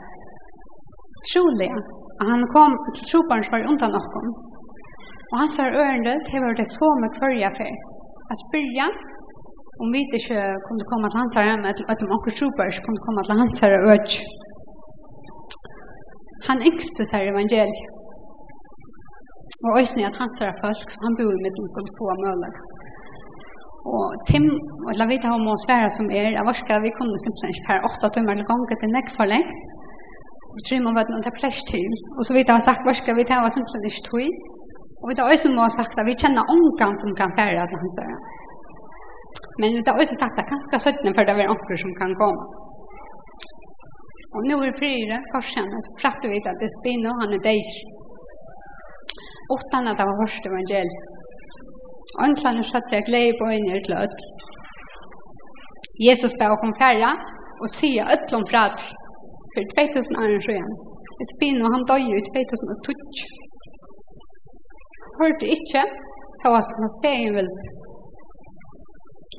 Trolig, 1.30 1.72
og 2.20 2.25
han 2.32 2.44
kom 2.56 2.78
til 2.96 3.08
troparen 3.12 3.46
som 3.46 3.56
var 3.56 3.70
undan 3.72 4.00
okkom. 4.01 4.30
Og 5.32 5.36
han 5.42 5.51
sa 5.56 5.70
ørende, 5.84 6.13
det 6.28 6.40
var 6.44 6.54
det 6.60 6.68
så 6.78 6.90
med 7.01 7.16
kvarja 7.18 7.50
for. 7.58 7.72
Jeg 8.30 8.44
spyrja 8.46 8.88
om 9.82 9.94
vi 9.94 10.04
ikke 10.06 10.40
kunne 10.68 10.90
komme 10.92 11.08
til 11.10 11.22
hans 11.22 11.38
herre, 11.38 11.56
men 11.62 11.70
at 11.72 12.04
om 12.06 12.16
okkur 12.16 12.34
tropar 12.40 12.70
kom 12.86 12.96
til 12.96 13.06
komme 13.06 13.24
til 13.28 13.40
hans 13.42 13.62
herre 13.63 13.80
øk. 13.94 14.10
Han 16.50 16.63
engste 16.70 17.04
seg 17.12 17.32
evangeliet. 17.32 17.88
Og 19.66 19.72
øyne 19.80 20.10
at 20.10 20.20
hans 20.22 20.40
herre 20.42 20.60
folk 20.63 20.88
som 20.94 21.01
han 21.06 21.18
bor 21.20 21.34
i 21.38 21.44
midten 21.46 21.72
skulle 21.72 21.98
få 22.00 22.08
mølag. 22.25 22.56
Og 23.89 24.05
Tim, 24.29 24.45
og 24.85 24.91
la 25.00 25.07
vite 25.09 25.29
om 25.33 25.47
å 25.50 25.61
svære 25.65 25.89
som 25.97 26.09
er, 26.13 26.29
jeg 26.29 26.38
var 26.38 26.51
varska, 26.51 26.81
vi 26.83 26.93
kunne 26.97 27.21
simpelthen 27.23 27.53
ikke 27.53 27.67
per 27.67 27.88
åtta 27.89 28.11
tømmer 28.13 28.35
eller 28.35 28.50
ganger 28.51 28.77
til 28.81 28.93
nekk 28.93 29.09
for 29.15 29.31
lengt. 29.33 29.63
Og 30.51 30.59
tror 30.67 30.83
man 30.85 30.97
var 30.97 31.09
noe 31.09 31.23
til 31.25 31.38
plesj 31.39 31.61
til. 31.71 31.91
Og 32.17 32.23
så 32.27 32.35
vidt 32.35 32.50
jeg 32.51 32.57
har 32.59 32.65
sagt, 32.67 32.83
var 32.83 32.91
varska, 32.91 33.17
vi 33.17 33.25
tar 33.25 33.47
simpelthen 33.55 33.89
ikke 33.89 34.05
tog. 34.09 34.31
Og 35.01 35.05
vi 35.09 35.17
tar 35.17 35.33
også 35.33 35.50
må 35.55 35.65
ha 35.65 35.71
sagt 35.73 35.97
at 35.97 36.07
vi 36.09 36.19
kjenner 36.21 36.51
ongan 36.55 36.93
som 37.01 37.15
kan 37.19 37.33
fære 37.39 37.65
til 37.71 37.81
hans 37.83 38.01
øra. 38.05 38.17
Men 39.61 39.77
vi 39.77 39.85
tar 39.85 39.97
også 40.01 40.15
sagt 40.23 40.41
at 40.41 40.50
kanskje 40.51 40.83
søttene 40.85 41.15
for 41.15 41.25
det 41.25 41.33
er 41.41 41.53
onker 41.53 41.77
som 41.83 41.93
kan 42.01 42.13
komme. 42.21 42.43
Og 44.35 44.45
nå 44.47 44.57
er 44.63 44.77
fyra, 44.79 45.17
korsen, 45.33 45.67
så 45.85 45.95
prater 46.01 46.31
vi 46.31 46.38
at 46.39 46.59
det 46.59 46.67
er 46.69 46.77
spinner, 46.77 47.17
han 47.21 47.33
er 47.35 47.41
deir. 47.47 47.73
Åttan 49.55 49.89
at 49.91 49.97
det 50.00 50.05
var 50.07 50.21
hørst 50.21 50.47
evangeliet. 50.50 51.09
Antlan 52.20 52.63
skötte 52.70 52.98
jeg 52.98 53.08
glede 53.10 53.38
på 53.39 53.46
in 53.56 53.70
er 53.72 53.84
till 53.84 54.00
öll. 54.03 54.18
Jesus 56.08 56.34
å 56.36 56.60
komme 56.62 56.80
færre 56.84 57.12
og 57.62 57.70
sier 57.77 58.10
öll 58.13 58.36
om 58.39 58.46
frat 58.51 58.80
for 59.53 59.62
2000 59.75 60.20
år 60.24 60.39
siden. 60.48 60.72
Det 61.20 61.27
spinner 61.34 61.74
han 61.74 61.88
døg 61.91 62.03
i 62.20 62.22
2012. 62.27 63.24
Hörde 65.20 65.53
inte 65.56 65.82
hva 66.44 66.62
som 66.68 66.84
var 66.84 66.94
feien 67.03 67.36
vilt. 67.38 67.63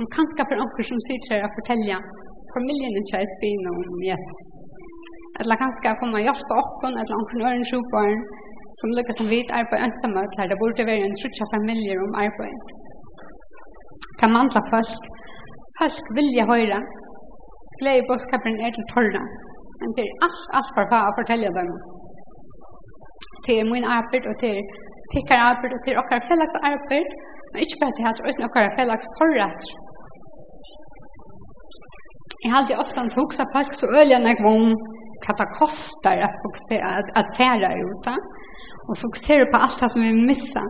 Og 0.01 0.07
kanskje 0.17 0.49
for 0.49 0.57
noen 0.61 0.89
som 0.91 1.01
sitter 1.09 1.35
her 1.35 1.49
og 1.49 1.57
forteller 1.59 2.01
familien 2.57 2.95
ikke 3.01 3.21
er 3.21 3.35
spinner 3.37 3.73
om 3.81 4.01
Jesus. 4.11 4.43
Eller 5.41 5.61
kanskje 5.63 5.89
jeg 5.89 5.99
kommer 6.01 6.21
og 6.21 6.27
hjelper 6.27 6.63
åkken, 6.63 6.95
eller 7.01 7.19
anker 7.19 7.37
nøren 7.41 7.69
sjåparen, 7.71 8.23
som 8.79 8.95
lukkar 8.97 9.15
som 9.19 9.29
vit 9.35 9.51
arbeid 9.61 9.85
ensamøklar, 9.87 10.51
det 10.51 10.59
burde 10.63 10.89
være 10.91 11.05
en 11.09 11.19
trutja 11.21 11.47
familier 11.55 11.97
om 12.05 12.13
arbeid. 12.27 12.59
Kan 14.21 14.35
mantla 14.37 14.63
folk, 14.73 15.03
folk 15.79 16.13
vilja 16.19 16.45
høyra, 16.53 16.79
glei 17.81 17.97
i 18.01 18.07
boskaperen 18.11 18.59
er 18.67 18.73
til 18.77 18.87
torra, 18.93 19.23
men 19.81 19.95
det 19.97 20.05
er 20.07 20.15
alt, 20.27 20.45
alt 20.59 20.73
for 20.77 20.85
hva 20.91 21.01
å 21.09 21.17
fortelle 21.19 21.51
dem. 21.59 21.71
Det 23.45 23.55
er 23.61 23.71
min 23.75 23.89
arbeid, 23.99 24.25
og 24.31 24.35
det 24.43 24.53
er 24.57 24.63
tikkar 25.15 25.47
arbeid, 25.51 25.73
og 25.75 25.81
det 25.85 25.93
er 25.93 26.03
okkar 26.03 26.29
fellags 26.31 26.57
arbeid, 26.73 27.09
men 27.51 27.65
ikke 27.65 27.81
bare 27.83 27.97
til 27.97 28.09
at 28.11 28.21
det 28.21 28.37
er 28.43 28.49
okkar 28.49 28.77
fellags 28.79 29.09
forrat. 29.19 29.63
Jeg 32.45 32.51
halte 32.57 32.81
ofte 32.83 32.99
hans 33.03 33.19
hoksa 33.21 33.45
folk 33.55 33.75
så 33.79 33.87
ølja 34.01 34.19
nek 34.23 34.41
vong, 34.47 34.73
vad 35.29 35.37
det 35.43 35.51
kostar 35.63 36.17
att, 36.27 36.37
fokusera, 36.45 36.87
att, 36.99 37.11
att 37.19 37.31
färra 37.41 37.71
ut. 37.87 38.05
Och 38.89 38.97
fokusera 39.05 39.45
på 39.53 39.57
allt 39.65 39.91
som 39.93 40.03
vi 40.07 40.13
missar. 40.31 40.69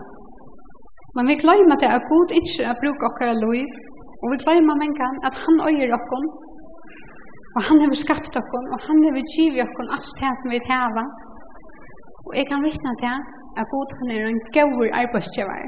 Men 1.14 1.24
vi 1.30 1.34
glömmer 1.44 1.76
det 1.82 1.90
att 1.96 2.06
god 2.12 2.30
inte 2.38 2.62
att 2.70 2.80
bruka 2.82 3.06
våra 3.18 3.36
liv. 3.46 3.70
Och 4.20 4.28
vi 4.32 4.36
glömmer 4.44 4.74
människan 4.82 5.14
att 5.26 5.36
han 5.44 5.56
öjer 5.68 5.88
oss. 5.96 6.24
Og 7.56 7.60
han 7.68 7.78
har 7.82 7.94
skapt 8.04 8.34
oss, 8.40 8.54
og 8.72 8.78
han 8.86 8.98
har 9.04 9.14
givet 9.36 9.78
oss 9.80 9.92
alt 9.96 10.12
det 10.20 10.32
som 10.40 10.48
vi 10.54 10.60
har. 10.70 10.94
Og 12.26 12.32
jeg 12.38 12.46
kan 12.50 12.64
vittna 12.68 12.92
til 13.02 13.16
at 13.60 13.70
god 13.74 13.90
han 13.98 14.12
er 14.14 14.22
en 14.30 14.44
god 14.56 14.88
arbeidsgiver. 15.00 15.64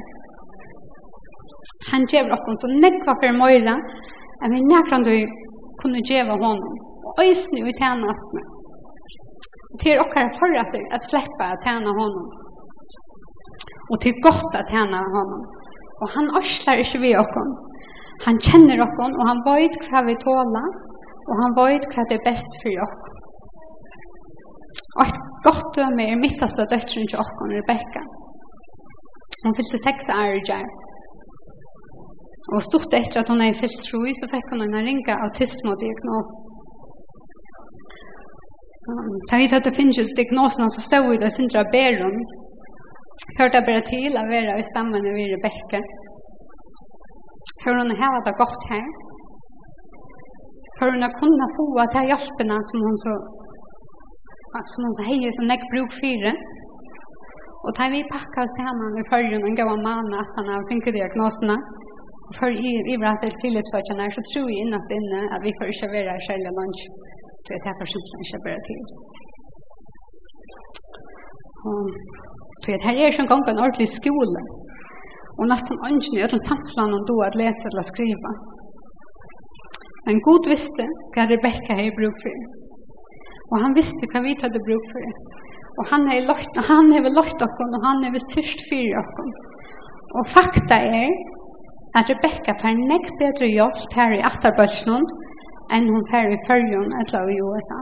Han 1.90 2.02
gjør 2.12 2.32
oss 2.36 2.60
så 2.62 2.68
nekva 2.84 3.12
for 3.20 3.32
Men 3.40 3.76
at 4.42 4.48
vi 4.52 4.60
nekrande 4.72 5.14
kunne 5.80 6.00
gjøre 6.10 6.32
honom. 6.32 6.60
Og 7.08 7.12
øsne 7.30 7.58
i 7.70 7.78
tjenestene 7.80 8.53
till 9.82 9.98
okkar 10.04 10.26
förrätter 10.42 10.82
att 10.94 11.04
släppa 11.10 11.44
att 11.52 11.64
tjäna 11.66 11.90
honom. 12.02 12.26
Och 13.90 13.98
till 14.02 14.16
gott 14.26 14.52
att 14.60 14.70
tjäna 14.74 15.00
honom. 15.16 15.42
Och 16.00 16.10
han 16.14 16.26
orslar 16.38 16.76
inte 16.82 16.98
vi 17.04 17.10
okkon. 17.24 17.50
Han 18.24 18.36
känner 18.48 18.76
okkon 18.86 19.12
och 19.18 19.26
han 19.30 19.40
vet 19.50 19.82
vad 19.92 20.04
vi 20.08 20.14
tåla 20.26 20.64
och 21.28 21.36
han 21.42 21.52
vet 21.60 21.86
vad 21.96 22.04
det 22.08 22.14
är 22.20 22.24
bäst 22.30 22.52
för 22.62 22.74
okkon. 22.86 23.16
Och 24.96 25.06
ett 25.08 25.20
gott 25.46 25.70
döme 25.76 26.04
är 26.12 26.16
mittaste 26.26 26.62
döttren 26.72 27.06
till 27.08 27.22
okkon, 27.24 27.50
Rebecka. 27.58 28.02
Hon 29.42 29.54
fyllde 29.58 29.78
sex 29.88 29.98
år 30.22 30.32
i 30.40 30.42
där. 30.52 30.66
Och 32.52 32.62
stort 32.68 32.92
efter 33.02 33.16
att 33.20 33.28
hon 33.28 33.40
är 33.40 33.52
fyllt 33.62 33.80
tro 33.88 34.00
så 34.20 34.24
fick 34.34 34.46
hon 34.50 34.60
en 34.62 34.86
ringa 34.88 35.14
autism 35.24 35.66
och 35.70 35.78
diagnos. 35.82 36.30
Da 39.30 39.38
vi 39.40 39.48
tatt 39.48 39.68
å 39.70 39.72
finne 39.72 40.02
ut 40.04 40.16
diagnosene, 40.18 40.68
så 40.72 40.80
stod 40.84 41.06
vi 41.10 41.20
da 41.22 41.30
syndra 41.32 41.64
Beron. 41.72 42.18
Før 43.38 43.52
det 43.54 43.62
bare 43.68 43.84
til 43.86 44.18
å 44.20 44.24
være 44.28 44.58
i 44.60 44.66
stammen 44.70 45.06
over 45.10 45.30
Rebecca. 45.34 45.80
Før 47.62 47.80
hun 47.80 47.94
har 48.00 48.18
det 48.26 48.34
godt 48.40 48.66
her. 48.72 48.84
Før 50.76 50.92
hun 50.92 51.06
har 51.06 51.14
kunnet 51.20 51.56
få 51.56 51.66
at 51.84 51.96
jeg 51.96 52.10
hjelpene 52.12 52.58
som 52.70 52.84
hun 52.88 53.00
så 53.04 53.14
som 54.72 54.84
hun 54.86 54.96
så 54.96 55.04
heier 55.08 55.32
som 55.34 55.48
näck 55.50 55.64
bruk 55.72 55.94
fire. 56.02 56.32
Og 57.64 57.70
da 57.78 57.88
vi 57.94 58.04
pakket 58.12 58.42
oss 58.44 58.56
sammen 58.58 59.00
i 59.00 59.06
förrjun 59.10 59.46
og 59.48 59.56
gav 59.60 59.72
mann 59.86 60.12
at 60.22 60.36
han 60.38 60.50
har 60.52 60.68
fick 60.68 60.86
diagnoserna. 60.98 61.56
För 62.38 62.50
i, 62.70 62.72
i 62.92 62.94
bransel 63.02 63.32
Philips 63.40 63.74
och 63.74 64.12
så 64.16 64.20
tror 64.30 64.48
jag 64.50 64.60
innast 64.62 64.90
inne 64.98 65.20
att 65.32 65.42
vi 65.46 65.52
får 65.56 65.66
inte 65.72 65.86
vara 65.96 66.14
själva 66.26 66.50
lunch. 66.58 66.82
Så 67.44 67.48
jeg 67.54 67.62
tar 67.64 67.76
for 67.78 67.88
skipsen 67.90 68.22
ikke 68.24 68.44
bare 68.46 68.62
til. 68.68 68.80
Så 72.62 72.66
jeg 72.72 72.80
tar 72.82 73.00
her 73.00 73.12
som 73.16 73.28
gang 73.30 73.42
en 73.44 73.64
ordentlig 73.64 73.90
skole. 74.00 74.40
Og 75.38 75.44
nesten 75.52 75.84
ønsken 75.88 76.16
i 76.18 76.24
ødelen 76.24 76.48
samtland 76.48 76.90
om 76.96 77.06
då 77.10 77.16
at 77.28 77.38
lese 77.40 77.64
eller 77.70 77.84
skriva. 77.92 78.32
Men 80.06 80.16
Gud 80.26 80.44
visste 80.54 80.84
hva 81.12 81.22
Rebecca 81.32 81.72
hadde 81.78 81.98
bruk 82.00 82.16
for. 82.24 82.38
Og 83.52 83.56
han 83.62 83.76
visste 83.80 84.08
hva 84.10 84.20
vi 84.26 84.34
hadde 84.42 84.66
bruk 84.68 84.86
for. 84.92 85.04
Og 85.78 85.84
han 85.92 86.02
har 86.08 86.28
lagt, 86.30 86.54
han 86.70 86.86
har 86.94 87.14
lagt 87.18 87.38
dere, 87.42 87.66
og 87.74 87.80
han 87.86 88.04
har 88.04 88.18
syrst 88.32 88.60
för 88.68 88.84
dere. 88.94 89.24
Och 90.16 90.26
fakta 90.36 90.76
är 91.02 91.10
at 91.98 92.10
Rebecca 92.10 92.52
får 92.60 92.74
nekk 92.90 93.06
bedre 93.22 93.46
hjelp 93.56 93.92
her 93.98 94.12
i 94.18 94.24
atterbølsen 94.30 95.04
enn 95.74 95.90
hun 95.92 96.08
fer 96.10 96.26
i 96.30 96.42
fyrjon 96.46 96.90
eller 97.00 97.30
i 97.34 97.38
USA. 97.48 97.80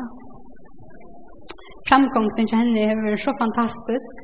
Framgångten 1.89 2.49
til 2.49 2.61
henne 2.63 2.89
har 2.89 3.05
vært 3.05 3.25
så 3.27 3.35
fantastisk 3.43 4.23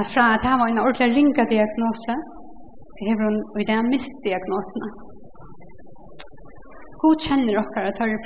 at 0.00 0.06
fra 0.14 0.24
at 0.34 0.42
det 0.44 0.54
var 0.60 0.68
en 0.70 0.82
ordentlig 0.84 1.10
ringa 1.18 1.44
diagnose 1.54 2.14
har 3.06 3.18
hun 3.24 3.36
i 3.60 3.64
det 3.70 3.78
mist 3.92 4.18
diagnosene. 4.26 4.90
God 7.02 7.16
kjenner 7.26 7.52
dere 7.58 7.88
at 7.90 8.00
dere 8.00 8.18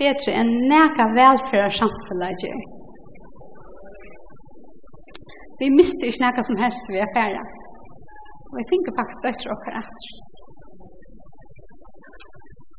bedre 0.00 0.34
enn 0.40 0.52
neka 0.72 1.04
velfæra 1.18 1.70
samfunnet 1.80 2.44
Vi 5.60 5.68
mister 5.78 6.06
ikke 6.06 6.22
noe 6.24 6.44
som 6.48 6.60
helst 6.62 6.92
vi 6.94 7.00
er. 7.02 7.38
Og 8.50 8.54
jeg 8.60 8.68
tenker 8.70 8.98
faktisk 9.00 9.24
døtter 9.24 9.50
dere 9.54 9.80
etter. 9.82 10.37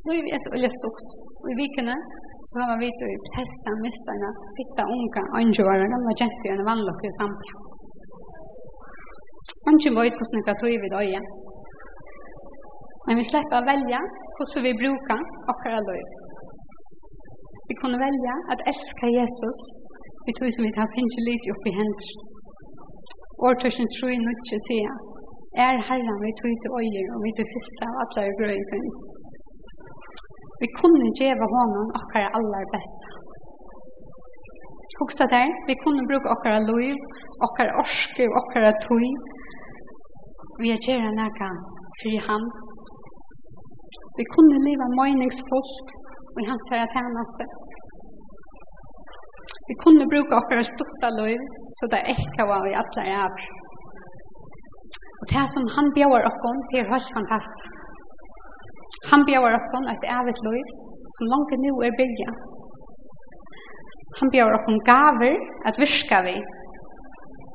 Nå 0.10 0.16
er 0.18 0.24
vi 0.25 0.38
så 0.42 0.50
veldig 0.56 0.70
stort. 0.74 1.10
Og 1.42 1.48
i 1.54 1.60
vikene 1.63 1.96
så 2.50 2.54
har 2.60 2.68
man 2.72 2.80
vitt 2.86 3.01
och 3.06 3.28
testa 3.38 3.72
mistarna, 3.86 4.30
fitta 4.58 4.84
unga, 4.96 5.24
anjuvara, 5.39 5.86
gamla 5.94 6.13
jäntor 6.22 6.50
och 6.50 6.56
en 6.56 6.68
vannlock 6.70 7.01
i 7.10 7.12
sampla. 7.20 7.54
Anjuvara 9.70 9.98
var 9.98 10.10
utkostning 10.10 10.44
att 10.51 10.60
tog 10.62 10.82
vid 10.84 10.94
öja. 11.01 11.22
Men 13.06 13.16
vi 13.20 13.25
slipper 13.32 13.58
å 13.62 13.68
velge 13.72 14.00
hvordan 14.36 14.66
vi 14.68 14.74
bruker 14.82 15.20
akkurat 15.51 15.84
løy. 15.89 16.04
Vi 17.70 17.74
kunne 17.82 18.01
velge 18.08 18.34
at 18.54 18.66
älska 18.72 19.08
Jesus 19.20 19.60
vi 20.25 20.32
tog 20.38 20.50
som 20.54 20.66
vi 20.68 20.74
tar 20.78 20.89
finnit 20.96 21.25
litt 21.30 21.46
opp 21.54 21.63
i 21.70 21.75
händer. 21.80 22.10
Årtörsen 23.48 23.88
tror 23.94 24.10
jeg 24.10 24.22
jag 24.25 24.34
inte 24.34 24.58
säga 24.70 24.94
er 25.66 25.75
herren 25.89 26.18
vi 26.25 26.32
tog 26.42 26.54
til 26.62 26.72
øyer 26.82 27.06
og 27.13 27.20
vi 27.25 27.32
tog 27.38 27.48
fyrste 27.54 27.84
av 27.89 27.96
alla 28.01 28.24
gröjtun. 28.39 28.89
Vi 30.62 30.68
kunne 30.80 31.08
djeva 31.20 31.46
honom 31.56 31.88
okkara 32.00 32.30
allar 32.38 32.66
besta. 32.74 33.10
Hugsa 35.00 35.26
der, 35.36 35.50
vi 35.68 35.76
kunne 35.84 36.04
bruka 36.10 36.28
okkara 36.36 36.60
loiv, 36.70 36.98
okkara 37.48 37.72
orske 37.84 38.24
og 38.30 38.38
okkara 38.42 38.72
tui. 38.86 39.10
Vi 40.62 40.74
er 40.76 40.82
gjera 40.86 41.12
naka 41.20 41.50
fri 42.00 42.14
han. 42.28 42.44
Vi 44.18 44.26
kunne 44.34 44.58
leva 44.68 44.88
møyningsfullt 45.00 45.88
og 46.34 46.42
i 46.44 46.48
hans 46.50 46.72
herra 46.72 46.88
tænaste. 46.94 47.46
Vi 49.70 49.76
kunne 49.84 50.10
bruka 50.12 50.34
okkara 50.42 50.64
stutta 50.74 51.10
loiv, 51.20 51.42
så 51.78 51.84
det 51.94 52.02
ekka 52.16 52.44
var 52.52 52.66
vi 52.68 52.78
allar 52.82 53.06
er. 53.24 53.46
Og 55.20 55.26
det 55.34 55.46
som 55.54 55.66
han 55.76 55.94
bjauar 55.96 56.28
okkon, 56.32 56.60
det 56.70 56.78
er 56.82 56.92
helt 56.94 57.12
fantastisk. 57.18 57.88
Han 59.08 59.24
bjóðar 59.27 59.56
okkum 59.56 59.86
et 59.94 60.08
ævilt 60.12 60.41
liv, 60.46 60.72
som 61.15 61.29
langt 61.32 61.53
nú 61.63 61.72
er 61.88 61.94
bygget. 62.00 62.39
Han 64.20 64.32
bjóðar 64.34 64.58
okkum 64.60 64.79
gaver 64.89 65.38
at 65.70 65.79
virka 65.79 66.20
vi. 66.27 66.36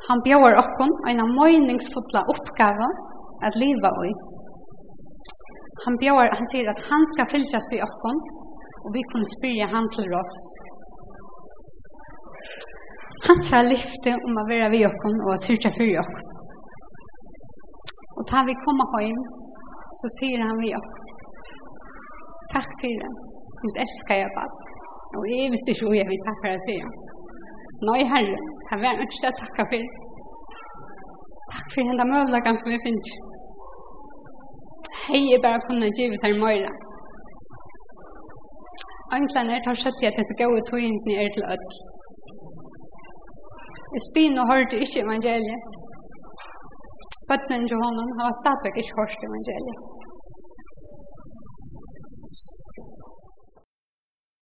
Han 0.08 0.22
bjóðar 0.24 0.56
okkum 0.62 0.94
eina 1.08 1.26
meiningsfulla 1.38 2.24
uppgávu 2.32 2.88
at 3.46 3.58
liva 3.60 3.92
við. 4.00 4.16
Han 5.84 6.00
bjóðar, 6.00 6.32
han 6.32 6.50
sier 6.52 6.70
at 6.72 6.80
han 6.88 7.04
skal 7.12 7.28
fylgjast 7.34 7.72
vi 7.74 7.82
okkum 7.88 8.22
og 8.84 8.90
vi 8.96 9.04
kunne 9.12 9.32
spyrja 9.34 9.68
han 9.74 9.88
til 9.96 10.16
oss. 10.16 10.38
Han 13.28 13.40
skal 13.40 13.68
lyfte 13.72 14.16
om 14.16 14.40
å 14.40 14.48
være 14.48 14.72
vi 14.72 14.84
okkum 14.88 15.20
og 15.28 15.40
syrja 15.44 15.72
fyrir 15.76 16.00
okkum. 16.00 16.32
Og 18.20 18.28
ta 18.30 18.44
vi 18.48 18.56
koma 18.64 18.84
heim, 18.96 19.16
så 20.00 20.12
sier 20.18 20.44
han 20.44 20.60
vi 20.62 20.72
okkum 20.76 21.03
Takk 22.54 22.70
for 22.80 22.94
det. 23.02 23.12
Mitt 23.64 23.78
elskar 23.84 24.20
jeg 24.22 24.30
bad. 24.38 24.52
Og 25.16 25.22
jeg 25.32 25.52
visste 25.54 25.72
ikke 25.72 25.88
hva 25.88 25.98
jeg 26.00 26.08
vil 26.10 26.24
takke 26.28 26.52
deg 26.52 26.64
til. 26.68 26.88
Nei, 27.88 28.00
herre, 28.12 28.38
jeg 28.70 28.78
vil 28.82 29.04
ikke 29.04 29.18
til 29.20 29.30
å 29.30 29.38
takke 29.42 29.64
for. 29.72 29.86
Takk 31.52 31.66
for 31.74 31.90
henne 31.90 32.06
møvlagan 32.12 32.60
som 32.60 32.72
jeg 32.74 32.84
finner. 32.86 33.14
Hei, 35.06 35.22
jeg 35.32 35.40
bare 35.44 35.60
kunne 35.68 35.90
give 35.98 36.18
til 36.22 36.36
Møyra. 36.42 36.72
Anklene 39.16 39.56
er 39.56 39.64
tar 39.66 39.76
skjøtt 39.80 40.02
i 40.02 40.08
at 40.10 40.16
jeg 40.18 40.28
skal 40.30 40.48
gå 40.50 40.60
ut 40.60 40.72
og 40.74 40.84
inn 40.86 40.96
er 41.24 41.28
til 41.34 41.44
ødel. 41.54 41.80
Jeg 43.94 44.04
spinn 44.08 44.40
og 44.42 44.48
hørte 44.52 44.80
ikke 44.84 45.02
evangeliet. 45.06 45.66
Bøttene 47.28 47.68
til 47.70 47.82
honom 47.84 48.16
har 48.20 48.32
stadigvæk 48.40 48.80
ikke 48.80 48.96
hørt 49.00 49.28
evangeliet. 49.28 49.93